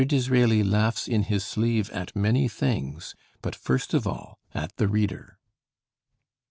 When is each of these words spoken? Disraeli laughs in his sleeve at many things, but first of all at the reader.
Disraeli 0.07 0.63
laughs 0.63 1.07
in 1.07 1.21
his 1.25 1.45
sleeve 1.45 1.91
at 1.91 2.15
many 2.15 2.47
things, 2.47 3.13
but 3.43 3.55
first 3.55 3.93
of 3.93 4.07
all 4.07 4.39
at 4.51 4.77
the 4.77 4.87
reader. 4.87 5.37